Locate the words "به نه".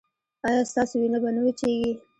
1.23-1.41